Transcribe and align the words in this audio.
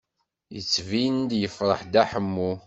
Yettbin-d 0.55 1.31
yefṛeḥ 1.41 1.79
Dda 1.83 2.03
Ḥemmu. 2.11 2.51